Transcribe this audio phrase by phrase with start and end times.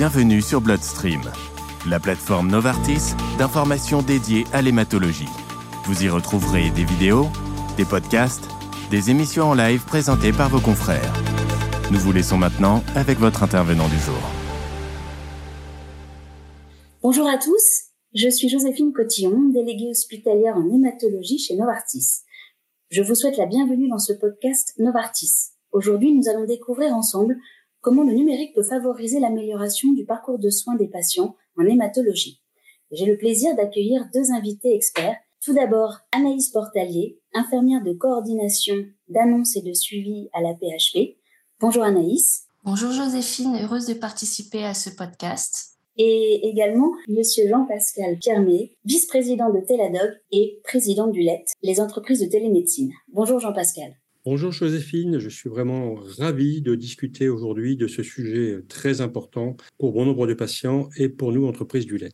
[0.00, 1.20] Bienvenue sur Bloodstream,
[1.86, 5.28] la plateforme Novartis d'informations dédiées à l'hématologie.
[5.84, 7.26] Vous y retrouverez des vidéos,
[7.76, 8.48] des podcasts,
[8.90, 11.12] des émissions en live présentées par vos confrères.
[11.92, 14.16] Nous vous laissons maintenant avec votre intervenant du jour.
[17.02, 22.22] Bonjour à tous, je suis Joséphine Cotillon, déléguée hospitalière en hématologie chez Novartis.
[22.88, 25.50] Je vous souhaite la bienvenue dans ce podcast Novartis.
[25.72, 27.36] Aujourd'hui, nous allons découvrir ensemble
[27.80, 32.40] comment le numérique peut favoriser l'amélioration du parcours de soins des patients en hématologie?
[32.90, 35.16] J'ai le plaisir d'accueillir deux invités experts.
[35.44, 38.74] Tout d'abord, Anaïs Portalier, infirmière de coordination
[39.08, 41.16] d'annonce et de suivi à la PHP.
[41.60, 42.46] Bonjour Anaïs.
[42.64, 45.78] Bonjour Joséphine, heureuse de participer à ce podcast.
[45.96, 52.26] Et également Monsieur Jean-Pascal Piermet, vice-président de Teladog et président du LET, les entreprises de
[52.26, 52.92] télémédecine.
[53.12, 53.94] Bonjour Jean-Pascal.
[54.26, 59.92] Bonjour Joséphine, je suis vraiment ravi de discuter aujourd'hui de ce sujet très important pour
[59.92, 62.12] bon nombre de patients et pour nous, entreprises du lait.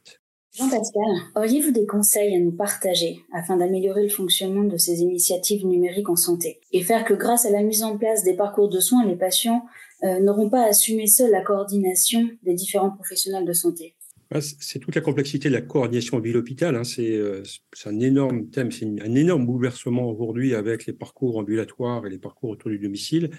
[0.53, 1.03] Jean-Pascal,
[1.35, 6.15] auriez-vous des conseils à nous partager afin d'améliorer le fonctionnement de ces initiatives numériques en
[6.15, 9.17] santé et faire que grâce à la mise en place des parcours de soins, les
[9.17, 9.67] patients
[10.05, 13.97] euh, n'auront pas à assumer seuls la coordination des différents professionnels de santé?
[14.41, 16.75] C'est toute la complexité de la coordination ville-hôpital.
[16.75, 16.83] Hein.
[16.99, 22.11] Euh, c'est un énorme thème, c'est un énorme bouleversement aujourd'hui avec les parcours ambulatoires et
[22.11, 23.31] les parcours autour du domicile.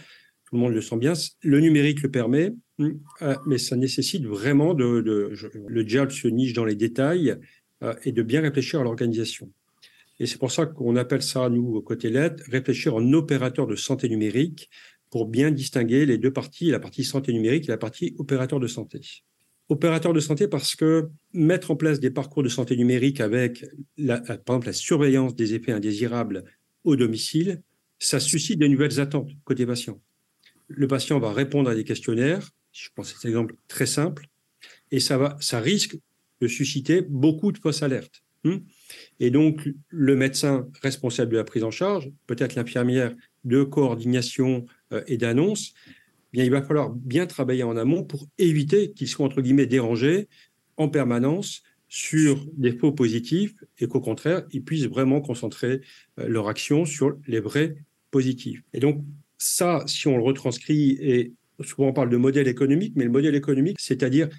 [0.46, 1.14] Tout le monde le sent bien.
[1.42, 5.34] Le numérique le permet, hum, euh, mais ça nécessite vraiment de,
[5.68, 7.36] le diable se niche dans les détails
[7.84, 9.52] euh, et de bien réfléchir à l'organisation.
[10.20, 14.10] Et c'est pour ça qu'on appelle ça, nous, côté LED, réfléchir en opérateur de santé
[14.10, 14.70] numérique
[15.10, 18.68] pour bien distinguer les deux parties, la partie santé numérique et la partie opérateur de
[18.68, 19.02] santé
[19.70, 23.66] opérateur de santé parce que mettre en place des parcours de santé numérique avec,
[23.98, 26.44] la, par exemple, la surveillance des effets indésirables
[26.84, 27.62] au domicile,
[28.00, 30.00] ça suscite de nouvelles attentes côté patient.
[30.68, 34.28] Le patient va répondre à des questionnaires, je pense à cet exemple très simple,
[34.92, 35.98] et ça, va, ça risque
[36.42, 38.24] de susciter beaucoup de fausses alertes.
[38.44, 38.58] Hmm?
[39.20, 45.02] Et donc, le médecin responsable de la prise en charge, peut-être l'infirmière de coordination euh,
[45.08, 45.74] et d'annonce,
[46.34, 50.28] bien, il va falloir bien travailler en amont pour éviter qu'ils soient, entre guillemets, dérangés
[50.78, 55.82] en permanence sur des faux positifs et qu'au contraire, ils puissent vraiment concentrer
[56.20, 57.76] euh, leur action sur les vrais
[58.12, 58.62] positifs.
[58.74, 59.04] Et donc,
[59.38, 63.36] ça, si on le retranscrit, et souvent on parle de modèle économique, mais le modèle
[63.36, 64.30] économique, c'est-à-dire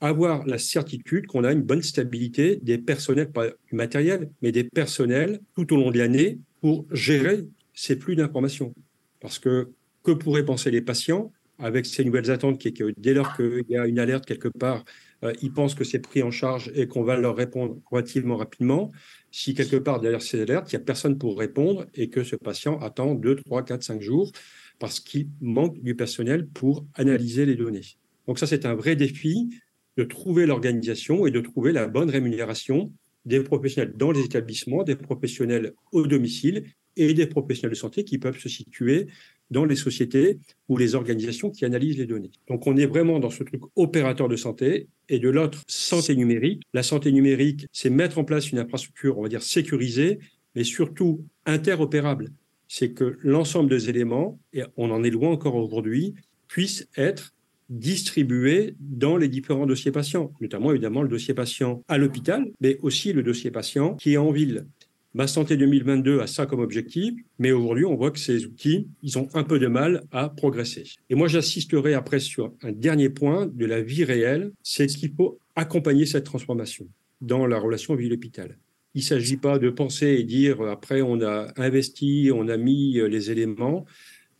[0.00, 4.64] avoir la certitude qu'on a une bonne stabilité des personnels, pas du matériel, mais des
[4.64, 8.74] personnels tout au long de l'année pour gérer ces flux d'informations.
[9.20, 9.70] Parce que
[10.02, 13.64] que pourraient penser les patients avec ces nouvelles attentes qui est que dès lors qu'il
[13.68, 14.84] y a une alerte quelque part,
[15.24, 18.90] euh, ils pensent que c'est pris en charge et qu'on va leur répondre relativement rapidement.
[19.30, 22.36] Si quelque part derrière ces alertes, il n'y a personne pour répondre et que ce
[22.36, 24.32] patient attend 2, 3, 4, 5 jours
[24.78, 27.84] parce qu'il manque du personnel pour analyser les données.
[28.26, 29.50] Donc ça, c'est un vrai défi
[29.98, 32.90] de trouver l'organisation et de trouver la bonne rémunération
[33.26, 36.64] des professionnels dans les établissements, des professionnels au domicile
[36.96, 39.08] et des professionnels de santé qui peuvent se situer
[39.50, 40.38] dans les sociétés
[40.68, 42.30] ou les organisations qui analysent les données.
[42.48, 46.62] Donc on est vraiment dans ce truc opérateur de santé et de l'autre santé numérique.
[46.72, 50.20] La santé numérique, c'est mettre en place une infrastructure, on va dire, sécurisée,
[50.54, 52.30] mais surtout interopérable.
[52.68, 56.14] C'est que l'ensemble des éléments, et on en est loin encore aujourd'hui,
[56.46, 57.34] puissent être
[57.68, 63.12] distribués dans les différents dossiers patients, notamment évidemment le dossier patient à l'hôpital, mais aussi
[63.12, 64.66] le dossier patient qui est en ville.
[65.12, 69.18] Ma Santé 2022 a ça comme objectif, mais aujourd'hui, on voit que ces outils, ils
[69.18, 70.84] ont un peu de mal à progresser.
[71.08, 75.40] Et moi, j'assisterai après sur un dernier point de la vie réelle, c'est qu'il faut
[75.56, 76.86] accompagner cette transformation
[77.20, 78.56] dans la relation ville-hôpital.
[78.94, 82.94] Il ne s'agit pas de penser et dire après on a investi, on a mis
[82.94, 83.86] les éléments.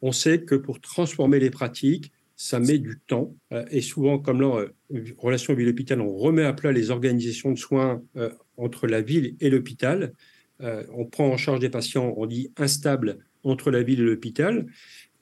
[0.02, 3.36] On sait que pour transformer les pratiques, ça met du temps.
[3.52, 7.58] Euh, et souvent, comme là, euh, relation ville-hôpital, on remet à plat les organisations de
[7.58, 10.14] soins euh, entre la ville et l'hôpital.
[10.62, 14.66] Euh, on prend en charge des patients, on dit instables entre la ville et l'hôpital.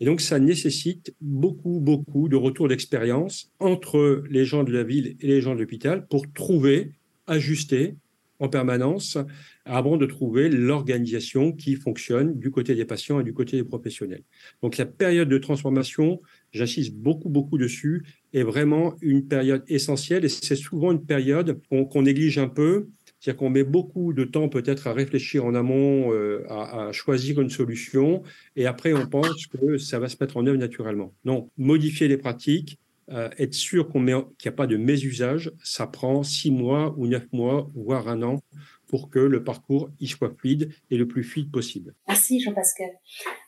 [0.01, 5.17] Et donc, ça nécessite beaucoup, beaucoup de retours d'expérience entre les gens de la ville
[5.21, 6.93] et les gens de l'hôpital pour trouver,
[7.27, 7.97] ajuster
[8.41, 9.19] en permanence
[9.65, 14.23] avant de trouver l'organisation qui fonctionne du côté des patients et du côté des professionnels.
[14.63, 16.21] Donc, la période de transformation,
[16.53, 22.03] j'insiste beaucoup, beaucoup dessus, est vraiment une période essentielle et c'est souvent une période qu'on
[22.03, 22.89] néglige un peu
[23.21, 27.51] c'est-à-dire qu'on met beaucoup de temps peut-être à réfléchir en amont, euh, à, choisir une
[27.51, 28.23] solution,
[28.57, 31.13] et après on pense que ça va se mettre en œuvre naturellement.
[31.25, 32.79] Non, modifier les pratiques,
[33.11, 37.07] euh, être sûr qu'on qu'il n'y a pas de mésusage, ça prend six mois ou
[37.07, 38.41] neuf mois, voire un an,
[38.87, 41.95] pour que le parcours y soit fluide et le plus fluide possible.
[42.07, 42.91] Merci Jean-Pascal.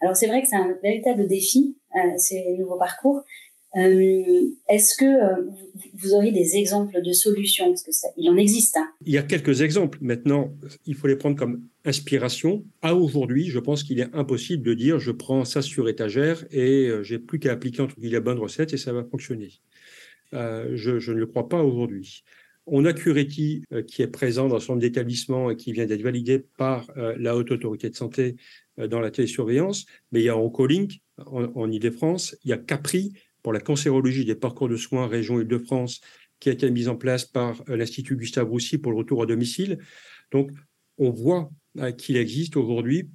[0.01, 3.23] Alors c'est vrai que c'est un véritable défi, euh, ces nouveaux parcours.
[3.75, 5.05] Est-ce que
[5.95, 7.67] vous auriez des exemples de solutions?
[7.69, 8.77] Parce que il en existe.
[8.77, 8.91] Hein.
[9.07, 9.99] Il y a quelques exemples.
[10.01, 10.53] Maintenant,
[10.87, 12.65] il faut les prendre comme inspiration.
[12.83, 16.91] À aujourd'hui, je pense qu'il est impossible de dire je prends ça sur étagère et
[17.03, 19.51] j'ai plus qu'à appliquer entre guillemets la bonne recette et ça va fonctionner.
[20.35, 22.25] Euh, je, ne le crois pas aujourd'hui.
[22.67, 26.39] On a Curetti euh, qui est présent dans son établissement et qui vient d'être validé
[26.39, 28.37] par euh, la Haute Autorité de Santé
[28.79, 33.13] dans la télésurveillance, mais il y a Oncolink en, en Ile-de-France, il y a Capri
[33.43, 36.01] pour la cancérologie des parcours de soins région Île-de-France
[36.39, 39.79] qui a été mise en place par l'Institut Gustave Roussy pour le retour à domicile.
[40.33, 40.51] Donc,
[40.99, 41.51] on voit
[41.99, 43.11] qu'il existe aujourd'hui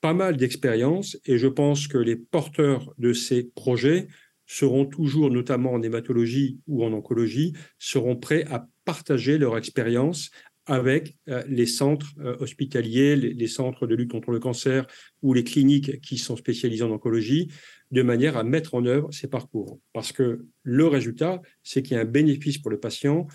[0.00, 4.08] pas mal d'expériences et je pense que les porteurs de ces projets
[4.46, 10.30] seront toujours, notamment en hématologie ou en oncologie, seront prêts à partager leur expérience
[10.68, 14.86] avec euh, les centres euh, hospitaliers, les, centres de lutte contre le cancer
[15.22, 17.50] ou les cliniques qui sont spécialisées en oncologie,
[17.90, 19.80] de manière à mettre en œuvre ces parcours.
[19.94, 23.26] Parce que le résultat, c'est qu'il y a un bénéfice pour le patient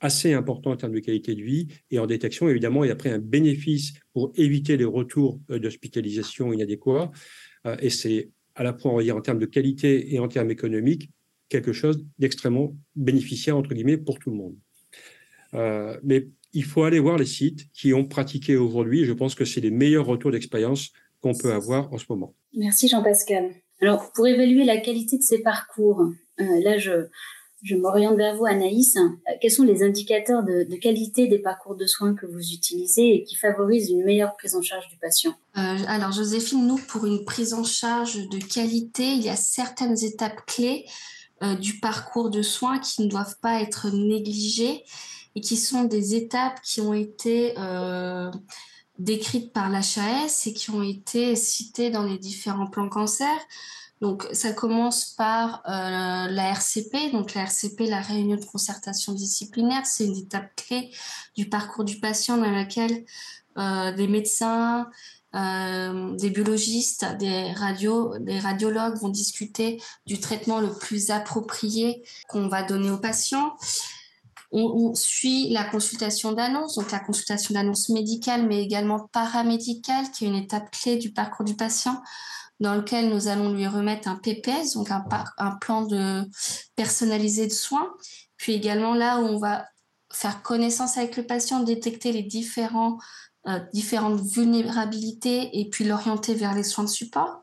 [0.00, 3.18] assez important en termes de qualité de vie et en détection, évidemment, et après un
[3.18, 7.10] bénéfice pour éviter les retours euh, d'hospitalisation inadéquats.
[7.80, 11.10] Et c'est à la fois en termes de qualité et en termes économiques,
[11.48, 14.56] quelque chose d'extrêmement bénéficiaire, entre guillemets, pour tout le monde.
[16.04, 19.04] Mais il faut aller voir les sites qui ont pratiqué aujourd'hui.
[19.04, 22.34] Je pense que c'est les meilleurs retours d'expérience qu'on peut avoir en ce moment.
[22.54, 23.50] Merci Jean-Pascal.
[23.82, 26.00] Alors, pour évaluer la qualité de ces parcours,
[26.40, 27.08] euh, là, je,
[27.62, 28.96] je m'oriente vers vous, Anaïs.
[29.42, 33.36] Quels sont les indicateurs de, qualité des parcours de soins que vous utilisez et qui
[33.36, 35.34] favorisent une meilleure prise en charge du patient?
[35.58, 40.02] Euh, Alors, Joséphine, nous, pour une prise en charge de qualité, il y a certaines
[40.02, 40.86] étapes clés
[41.42, 44.84] euh, du parcours de soins qui ne doivent pas être négligées
[45.36, 47.54] et qui sont des étapes qui ont été
[48.98, 53.36] décrites par l'HAS et qui ont été citées dans les différents plans cancer.
[54.00, 57.12] Donc, ça commence par euh, la RCP.
[57.12, 60.90] Donc, la RCP, la réunion de concertation disciplinaire, c'est une étape clé
[61.34, 63.04] du parcours du patient dans laquelle
[63.56, 64.90] euh, des médecins,
[65.34, 72.48] euh, des biologistes, des, radios, des radiologues vont discuter du traitement le plus approprié qu'on
[72.48, 73.56] va donner au patient.
[74.52, 80.28] On, suit la consultation d'annonce, donc la consultation d'annonce médicale, mais également paramédicale, qui est
[80.28, 82.02] une étape clé du parcours du patient
[82.60, 86.22] dans lequel nous allons lui remettre un PPS, donc un, plan de
[86.74, 87.92] personnalisé de soins.
[88.36, 89.66] Puis également là où on va
[90.12, 92.28] faire connaissance avec le patient, détecter les
[93.48, 97.42] euh, différentes vulnérabilités et puis l'orienter vers les soins de support.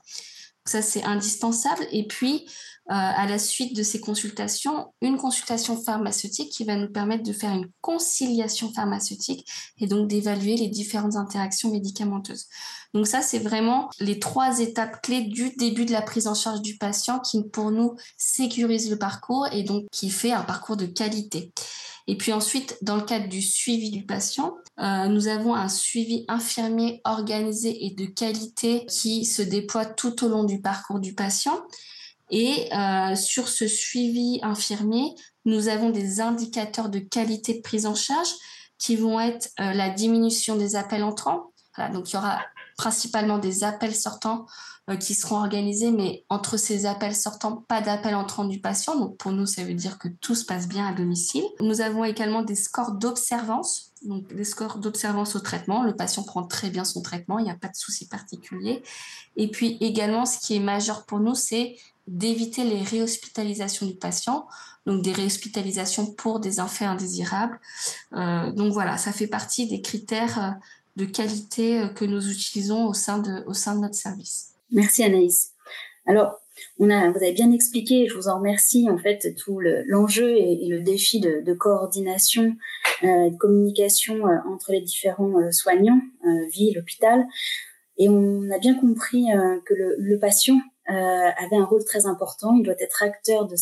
[0.66, 1.86] Ça, c'est indispensable.
[1.92, 2.48] Et puis,
[2.88, 7.54] à la suite de ces consultations, une consultation pharmaceutique qui va nous permettre de faire
[7.54, 9.48] une conciliation pharmaceutique
[9.80, 12.48] et donc d'évaluer les différentes interactions médicamenteuses.
[12.94, 16.62] Donc ça, c'est vraiment les trois étapes clés du début de la prise en charge
[16.62, 20.86] du patient qui, pour nous, sécurise le parcours et donc qui fait un parcours de
[20.86, 21.52] qualité.
[22.08, 26.26] Et puis ensuite, dans le cadre du suivi du patient, euh, nous avons un suivi
[26.28, 31.62] infirmier organisé et de qualité qui se déploie tout au long du parcours du patient.
[32.30, 35.14] Et euh, sur ce suivi infirmier,
[35.46, 38.34] nous avons des indicateurs de qualité de prise en charge
[38.78, 41.52] qui vont être euh, la diminution des appels entrants.
[41.94, 42.40] donc il y aura
[42.78, 44.46] principalement des appels sortants
[44.90, 48.98] euh, qui seront organisés, mais entre ces appels sortants, pas d'appels entrants du patient.
[48.98, 51.46] Donc pour nous, ça veut dire que tout se passe bien à domicile.
[51.62, 55.84] Nous avons également des scores d'observance, donc des scores d'observance au traitement.
[55.84, 58.84] Le patient prend très bien son traitement, il n'y a pas de souci particulier.
[59.38, 64.48] Et puis également, ce qui est majeur pour nous, c'est d'éviter les réhospitalisations du patient,
[64.86, 67.60] donc des réhospitalisations pour des effets indésirables.
[68.14, 70.52] Euh, donc voilà, ça fait partie des critères euh,
[70.98, 74.54] de qualité euh, que nous utilisons au sein de, au sein de notre service.
[74.72, 75.52] Merci Anaïs.
[76.06, 76.40] Alors,
[76.80, 80.68] on a, vous avez bien expliqué, je vous en remercie, en fait, tout l'enjeu et,
[80.68, 82.56] le défi de, coordination,
[83.04, 86.02] euh, de communication entre les différents soignants,
[86.52, 87.26] ville, hôpital.
[87.98, 89.26] Et on a bien compris
[89.66, 92.56] que le, le patient euh, avait un rôle très important.
[92.56, 93.56] Il doit être acteur de,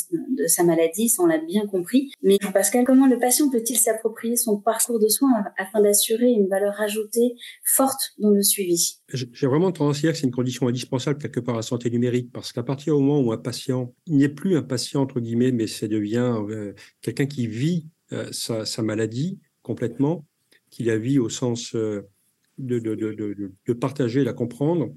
[0.48, 2.12] sa maladie, ça on l'a bien compris.
[2.22, 6.80] Mais Pascal, comment le patient peut-il s'approprier son parcours de soins afin d'assurer une valeur
[6.82, 9.02] ajoutée forte dans le suivi?
[9.14, 11.90] J'ai vraiment tendance à dire que c'est une condition indispensable quelque part à la santé
[11.90, 15.52] numérique, parce qu'à partir du moment où un patient n'est plus un patient entre guillemets,
[15.52, 20.26] mais ça devient euh, quelqu'un qui vit euh, sa, sa, maladie complètement,
[20.70, 22.10] qui la vit au sens de,
[22.58, 24.90] de, de, de partager, la comprendre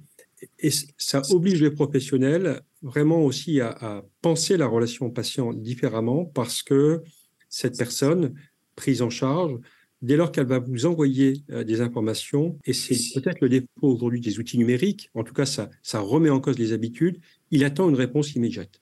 [0.59, 7.03] et ça oblige les professionnels vraiment aussi à, penser la relation patient différemment parce que
[7.49, 8.35] cette personne
[8.77, 9.59] prise en charge,
[10.03, 14.21] dès lors qu'elle va vous envoyer euh, des informations, et c'est peut-être le défaut aujourd'hui
[14.21, 17.21] des outils numériques, en tout cas ça, ça remet en cause les habitudes,
[17.51, 18.81] il attend une réponse immédiate.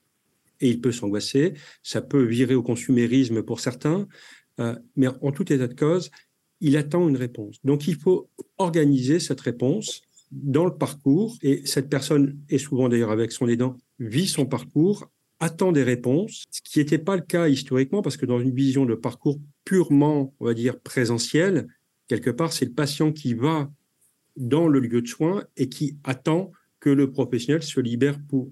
[0.61, 1.53] et il peut s'angoisser.
[1.81, 4.07] Ça peut virer au consumérisme pour certains,
[4.59, 6.09] euh, mais en tout état de cause,
[6.61, 7.57] il attend une réponse.
[7.63, 10.01] Donc il faut organiser cette réponse
[10.33, 15.09] dans le parcours, et cette personne, est souvent d'ailleurs avec son aidant, vit son parcours,
[15.39, 18.85] attend des réponses, ce qui n'était pas le cas historiquement, parce que dans une vision
[18.85, 21.67] de parcours purement, on va dire, présentiel,
[22.07, 23.69] quelque part, c'est le patient qui va
[24.35, 28.49] dans le lieu de soins et qui attend que le professionnel se libère pour.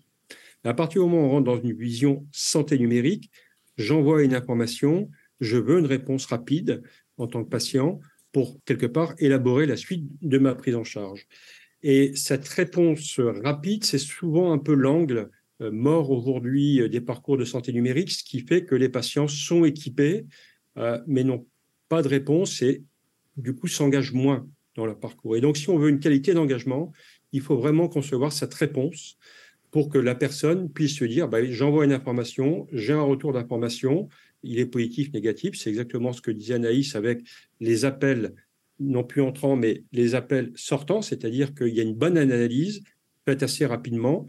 [0.63, 3.31] À partir du moment où on rentre dans une vision santé numérique,
[3.77, 5.09] j'envoie une information,
[5.39, 6.83] je veux une réponse rapide
[7.17, 7.99] en tant que patient
[8.31, 11.27] pour quelque part élaborer la suite de ma prise en charge.
[11.83, 15.29] Et cette réponse rapide, c'est souvent un peu l'angle
[15.61, 19.27] euh, mort aujourd'hui euh, des parcours de santé numérique, ce qui fait que les patients
[19.27, 20.25] sont équipés,
[20.77, 21.45] euh, mais n'ont
[21.87, 22.83] pas de réponse et
[23.37, 25.35] du coup s'engagent moins dans leur parcours.
[25.35, 26.91] Et donc, si on veut une qualité d'engagement,
[27.31, 29.17] il faut vraiment concevoir cette réponse
[29.69, 34.09] pour que la personne puisse se dire, bah, j'envoie une information, j'ai un retour d'information,
[34.43, 35.55] il est positif, négatif.
[35.55, 37.21] C'est exactement ce que disait Anaïs avec
[37.59, 38.33] les appels,
[38.81, 42.83] non plus entrants, mais les appels sortants, c'est-à-dire qu'il y a une bonne analyse
[43.25, 44.25] faite assez rapidement.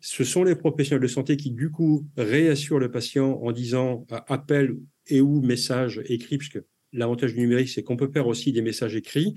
[0.00, 4.20] Ce sont les professionnels de santé qui, du coup, réassurent le patient en disant euh,
[4.28, 4.76] appel
[5.08, 6.60] et ou message écrit, puisque
[6.92, 9.34] l'avantage du numérique, c'est qu'on peut faire aussi des messages écrits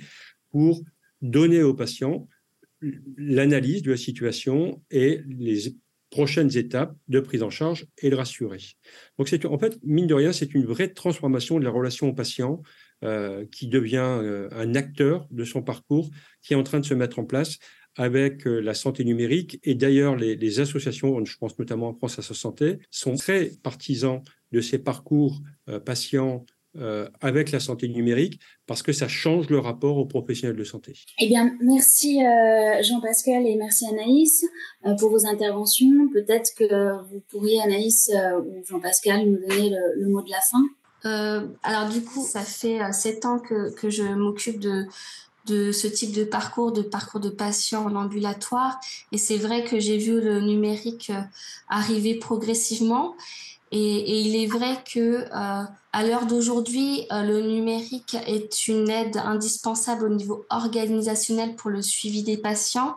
[0.52, 0.84] pour
[1.22, 2.28] donner au patient
[3.18, 5.76] l'analyse de la situation et les
[6.10, 8.60] prochaines étapes de prise en charge et le rassurer.
[9.18, 12.14] Donc, c'est en fait, mine de rien, c'est une vraie transformation de la relation au
[12.14, 12.62] patient
[13.04, 16.10] euh, qui devient euh, un acteur de son parcours
[16.42, 17.58] qui est en train de se mettre en place
[17.98, 19.60] avec euh, la santé numérique.
[19.64, 24.22] Et d'ailleurs, les, associations, je pense notamment en France à sa santé, sont très partisans
[24.54, 25.42] de ces parcours
[25.86, 26.46] patients
[27.22, 30.94] avec la santé numérique parce que ça change le rapport aux professionnels de santé.
[31.20, 32.20] Eh bien, merci
[32.82, 34.46] Jean-Pascal et merci Anaïs
[35.00, 36.10] pour vos interventions.
[36.12, 38.12] Peut-être que vous pourriez, Anaïs
[38.44, 40.64] ou Jean-Pascal, nous donner le, mot de la fin.
[41.04, 44.86] Alors du coup, ça fait sept ans que, que je m'occupe de,
[45.46, 48.80] de ce type de parcours, de parcours de patient en ambulatoire.
[49.12, 51.12] Et c'est vrai que j'ai vu le numérique
[51.70, 53.16] arriver progressivement.
[53.76, 59.18] Et, il est vrai que euh, à l'heure d'aujourd'hui, euh, le numérique est une aide
[59.18, 62.96] indispensable au niveau organisationnel pour le suivi des patients,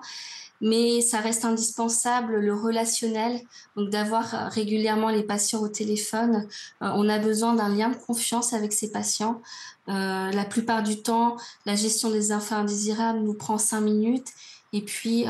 [0.60, 3.40] mais ça reste indispensable le relationnel,
[3.76, 6.46] donc d'avoir régulièrement les patients au téléphone.
[6.82, 9.40] Euh, on a besoin d'un lien de confiance avec ces patients.
[9.88, 14.32] la plupart du temps, la gestion des infos indésirables nous prend cinq minutes.
[14.72, 15.26] Et puis,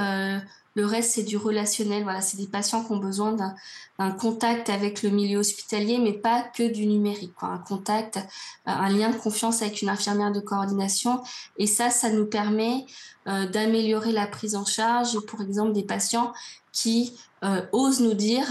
[0.77, 2.05] le reste, c'est du relationnel.
[2.05, 6.43] Voilà, c'est des patients qui ont besoin d'un contact avec le milieu hospitalier, mais pas
[6.43, 7.35] que du numérique.
[7.35, 7.49] Quoi.
[7.49, 8.21] Un contact, euh,
[8.67, 11.23] un lien de confiance avec une infirmière de coordination.
[11.57, 12.85] Et ça, ça nous permet
[13.27, 16.35] euh, d'améliorer la prise en charge, pour exemple, des patients
[16.73, 18.47] qui euh, osent nous dire,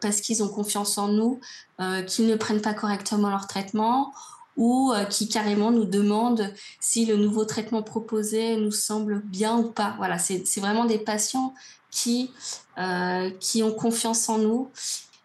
[0.00, 1.40] parce qu'ils ont confiance en nous,
[2.06, 4.14] qu'ils ne prennent pas correctement leur traitement
[4.58, 9.70] ou euh, qui carrément nous demandent si le nouveau traitement proposé nous semble bien ou
[9.70, 9.94] pas.
[9.96, 11.54] Voilà, c'est vraiment des patients
[11.90, 12.30] qui,
[12.76, 14.68] euh, qui ont confiance en nous.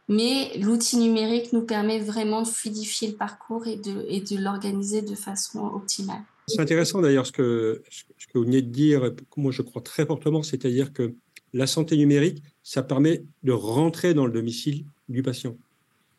[0.08, 5.02] Mais l'outil numérique nous permet vraiment de fluidifier le parcours et de, et de l'organiser
[5.02, 6.22] de façon optimale.
[6.48, 10.06] C'est intéressant d'ailleurs ce que, ce que vous venez de dire, moi je crois très
[10.06, 11.16] fortement, c'est-à-dire que
[11.54, 15.56] la santé numérique, ça permet de rentrer dans le domicile du patient.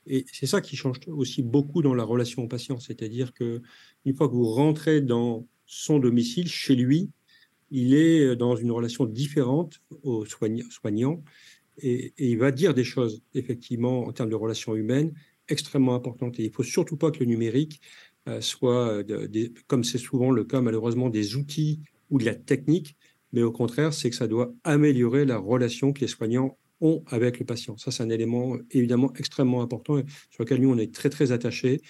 [0.06, 2.78] Et c'est ça qui change aussi beaucoup dans la relation au patient.
[2.78, 3.62] C'est-à-dire que
[4.04, 7.10] une fois que vous rentrez dans son domicile, chez lui,
[7.70, 11.22] il est dans une relation différente au soignant
[11.78, 15.12] et, il va dire des choses, effectivement, en termes de relations humaines,
[15.48, 16.38] extrêmement importantes.
[16.38, 17.80] Et il faut surtout pas que le numérique
[18.28, 21.80] euh, soit, de, comme c'est souvent le cas malheureusement, des outils
[22.10, 22.96] ou de la technique,
[23.32, 27.38] mais au contraire, c'est que ça doit améliorer la relation que les soignants ont avec
[27.38, 27.76] le patient.
[27.76, 31.80] Ça, c'est un élément évidemment extrêmement important sur lequel nous, on est très, très attachés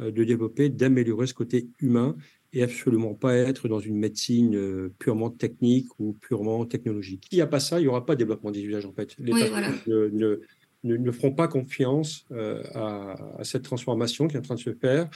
[0.00, 2.16] euh, de développer, d'améliorer ce côté humain
[2.52, 7.26] et absolument pas être dans une médecine euh, purement technique ou purement technologique.
[7.28, 9.14] S'il n'y a pas ça, il n'y aura pas de développement des usages, en fait.
[9.18, 9.70] Les oui, voilà.
[9.86, 10.40] ne, ne,
[10.84, 14.60] ne, ne, feront pas confiance euh, à, à, cette transformation qui est en train de
[14.60, 15.08] se faire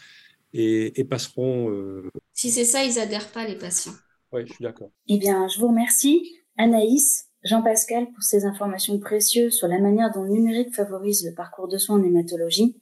[0.52, 1.70] et, et passeront...
[1.70, 2.10] Euh...
[2.32, 3.94] Si c'est ça, ils n'adhèrent pas, les patients.
[4.32, 4.90] Oui, je suis d'accord.
[5.06, 6.40] Eh bien, je vous remercie.
[6.56, 11.68] Anaïs, Jean-Pascal pour ces informations précieuses sur la manière dont le numérique favorise le parcours
[11.68, 12.76] de soins en hématologie.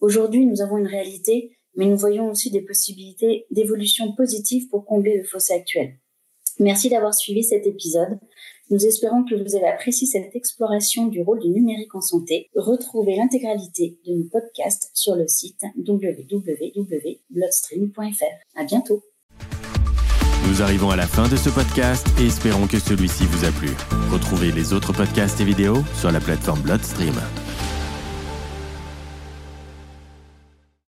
[0.00, 5.16] Aujourd'hui, nous avons une réalité, mais nous voyons aussi des possibilités d'évolution positive pour combler
[5.16, 5.98] le fossé actuel.
[6.58, 8.18] Merci d'avoir suivi cet épisode.
[8.70, 12.48] Nous espérons que vous avez apprécié cette exploration du rôle du numérique en santé.
[12.54, 18.56] Retrouvez l'intégralité de nos podcasts sur le site www.bloodstream.fr.
[18.56, 19.02] À bientôt.
[20.48, 23.70] Nous arrivons à la fin de ce podcast et espérons que celui-ci vous a plu.
[24.12, 27.14] Retrouvez les autres podcasts et vidéos sur la plateforme Bloodstream.